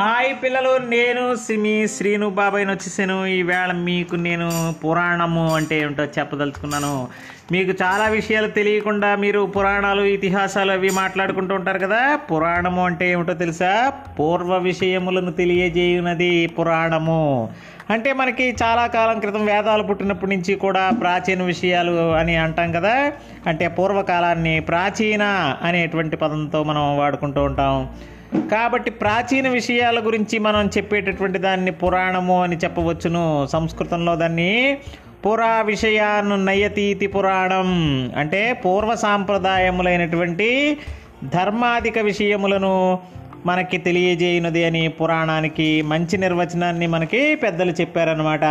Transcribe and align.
Hi 0.00 0.42
పిల్లలు 0.42 0.78
నేను 0.78 1.36
సిమి 1.36 1.88
శ్రీను 1.88 2.30
బాబాయ్ని 2.30 2.72
వచ్చేసాను. 2.72 3.26
ఈవేళ 3.26 3.72
మీకు 3.72 4.16
నేను 4.16 4.74
పురాణము 4.84 5.54
అంటే 5.54 5.80
ఏమిటో 5.80 6.04
చెప్పదలుచుకున్నాను. 6.04 7.08
మీకు 7.52 7.70
చాలా 7.70 8.08
విషయాలు 8.08 8.46
తెలియకుండా 8.46 9.16
మీరు 9.16 9.46
పురాణాలు 9.46 10.02
ఇతిహాసాలు 10.02 10.72
అవి 10.72 10.90
మాట్లాడుకుంటూ 10.90 11.54
ఉంటారు 11.54 11.78
కదా? 11.78 12.16
పురాణము 12.16 12.84
అంటే 12.86 13.10
ఏమిటో 13.10 13.34
తెలుసా? 13.34 13.92
పూర్వ 14.18 14.58
విషయములను 14.58 15.32
తెలియజేయునది 15.32 16.46
పురాణము. 16.46 17.50
అంటే 17.90 18.12
మనకి 18.12 18.56
చాలా 18.62 18.86
కాలం 18.86 19.20
క్రితం 19.20 19.46
వేదాలు 19.46 19.82
పుట్టినప్పటి 19.82 20.36
నుంచి 20.36 20.54
కూడా 20.54 20.90
ప్రాచీన 20.90 21.42
విషయాలు 21.42 22.12
అని 22.12 22.36
అంటాం 22.36 22.72
కదా? 22.72 23.12
అంటే 23.46 23.68
పూర్వకాలాన్ని 23.68 24.60
ప్రాచీన 24.60 25.22
అనేటువంటి 25.62 26.16
పదంతో 26.16 26.62
మనం 26.62 26.98
వాడుకుంటూ 26.98 27.42
ఉంటాం. 27.44 27.88
కాబట్టి 28.34 28.90
ప్రాచీన 28.90 29.48
విషయాల 29.48 30.06
గురించి 30.06 30.38
మనం 30.38 30.66
చెప్పేటటువంటి 30.66 31.38
దాన్ని 31.38 31.70
పురాణము 31.70 32.42
అని 32.42 32.56
చెప్పవచ్చును. 32.56 33.46
సంస్కృతంలో 33.46 34.16
దాన్ని 34.16 34.78
పురా 35.26 35.62
విషయాన్ని 35.62 36.44
నయతీతి 36.44 37.06
పురాణం 37.06 37.68
అంటే 38.16 38.52
పూర్వ 38.52 38.94
సాంప్రదాయములైనటువంటి 38.94 40.76
ధర్మాధిక 41.24 41.98
విషయములను 41.98 42.98
మనకి 43.46 43.78
తెలియజేయునది 43.78 44.64
అని 44.64 44.88
పురాణానికి 44.88 45.82
మంచి 45.82 46.16
నిర్వచనాన్ని 46.16 46.86
మనకి 46.86 47.34
పెద్దలు 47.34 47.72
చెప్పారనమాట 47.72 48.44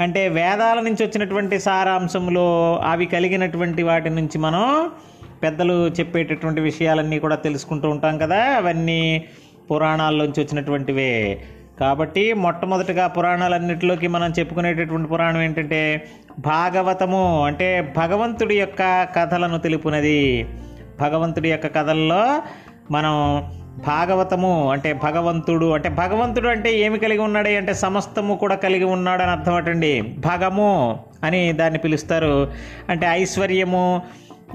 అంటే 0.00 0.28
వేదాల 0.28 0.80
నుంచి 0.80 1.06
వచ్చినటువంటి 1.06 1.58
సారాంశంలో 1.58 2.80
అవి 2.86 3.06
కలిగినటువంటి 3.06 3.82
వాటి 3.82 4.10
నుంచి 4.10 4.38
మనం 4.38 4.90
పెద్దలు 5.44 5.76
చెప్పేటటువంటి 5.88 6.60
విషయాలన్నీ 6.60 7.18
కూడా 7.24 7.36
తెలుసుకుంటూ 7.46 7.86
ఉంటాం 7.94 8.14
కదా 8.18 8.40
అవన్నీ 8.56 9.02
పురాణాల్లోంచి 9.70 10.40
వచ్చినటువంటివే. 10.42 11.14
కాబట్టి 11.80 12.22
మొట్టమొదటిగా 12.32 13.04
పురాణాలన్నిటిలోకి 13.06 14.08
మనం 14.08 14.28
చెప్పుకునేటటువంటి 14.38 15.08
పురాణం 15.08 15.40
ఏంటంటే 15.42 15.80
భాగవతము 16.38 17.22
అంటే 17.46 17.68
భగవంతుడి 17.96 18.56
యొక్క 18.58 18.82
కథలను 19.16 19.58
తెలుపునది. 19.58 20.22
భగవంతుడి 21.00 21.48
యొక్క 21.50 21.66
కథల్లో 21.76 22.24
మనం 22.90 23.14
భాగవతము 23.86 24.50
అంటే 24.70 24.92
భగవంతుడు 24.92 25.68
అంటే 25.76 25.88
భగవంతుడు 25.88 26.48
అంటే 26.48 26.70
ఏమి 26.78 26.98
కలిగి 26.98 27.18
ఉన్నాడు 27.18 27.48
అంటే 27.48 27.72
సమస్తము 27.74 28.34
కూడా 28.42 28.56
కలిగి 28.64 28.84
ఉన్నాడు 28.84 29.22
అని 29.22 29.30
అర్థం 29.30 29.54
అటండి. 29.54 29.94
భగము 30.18 30.70
అని 31.24 31.40
దాన్ని 31.52 31.78
పిలుస్తారు. 31.78 32.34
అంటే 32.88 33.06
ఐశ్వర్యము 33.06 33.84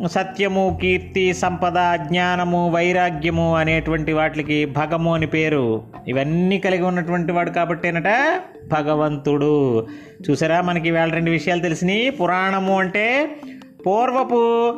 సత్యము 0.05 0.79
కీర్తి 0.81 1.33
సంపద 1.33 1.95
జ్ఞానము 1.95 2.71
వైరాగ్యము 2.71 3.55
అనేటువంటి 3.55 4.13
వాటికి 4.13 4.65
భగము 4.65 5.13
అని 5.13 5.27
పేరు. 5.27 5.83
ఇవన్నీ 6.07 6.59
కలిగి 6.59 6.83
ఉన్నటువంటి 6.83 7.31
వాడు 7.31 7.49
కాబట్టేనట 7.49 8.07
భగవంతుడు. 8.71 9.87
చూసారా? 10.29 10.61
మనకి 10.61 10.91
వేళ 10.91 11.11
రెండు 11.11 11.31
విషయాలు 11.31 11.61
తెలిసినాయి. 11.61 12.09
పురాణము 12.09 12.79
అంటే 12.79 13.35
పూర్వపు 13.85 14.73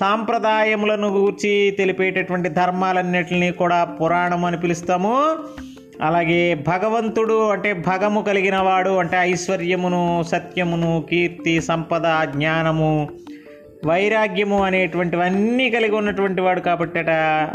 సాంప్రదాయములను 0.00 1.08
గూర్చి 1.08 1.74
తెలిపేటటువంటి 1.78 2.48
ధర్మాలన్నిటిని 2.48 3.52
కూడా 3.52 3.84
పురాణం 3.84 4.44
అని 4.44 4.60
పిలుస్తాము. 4.60 5.22
అలాగే 6.02 6.54
భగవంతుడు 6.54 7.48
అంటే 7.48 7.72
భగము 7.72 8.20
కలిగిన 8.20 8.56
వాడు 8.56 8.90
అంటే 8.90 9.16
ఐశ్వర్యమును 9.16 10.22
సత్యమును 10.22 11.04
కీర్తి 11.10 11.60
సంపద 11.60 12.02
జ్ఞానము 12.24 13.08
వైరాగ్యము 13.86 14.62
అనేటువంటివన్నీ 14.64 15.70
కలిగి 15.70 15.96
ఉన్నటువంటి 15.96 16.42
వాడు 16.42 16.60
కాబట్టట 16.60 17.10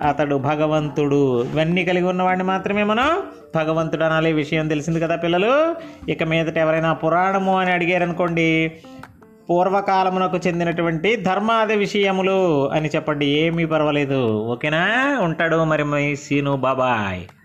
అతడు 0.06 0.36
భగవంతుడు. 0.36 1.44
ఇవన్నీ 1.44 1.86
కలిగి 1.86 2.06
ఉన్నవాడిని 2.06 2.44
మాత్రమే 2.44 2.84
మనం 2.84 3.24
భగవంతుడు 3.56 4.04
అనాలి 4.04 4.34
విషయం 4.34 4.68
తెలిసింది 4.68 5.00
కదా 5.00 5.16
పిల్లలు? 5.16 5.76
ఇక 6.12 6.24
మీదట 6.24 6.58
ఎవరైనా 6.58 6.94
పురాణము 6.94 7.58
అని 7.58 7.72
అడిగారనుకోండి 7.72 8.72
పూర్వకాలమునకు 9.50 10.38
చెందినటువంటి 10.48 11.16
ధర్మాది 11.16 11.76
విషయములు 11.76 12.70
అని 12.70 12.90
చెప్పండి 12.90 13.26
ఏమీ 13.26 13.66
పర్వాలేదు. 13.66 14.44
ఓకేనా? 14.46 15.18
ఉంటాడు 15.22 15.64
మరి 15.64 15.84
మై 15.84 16.16
సీను 16.16 16.56
బాబాయ్. 16.56 17.39